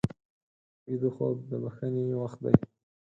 ویده 0.87 1.09
خوب 1.15 1.37
د 1.49 1.51
بښنې 1.63 2.03
وخت 2.21 2.39
دی 2.43 2.55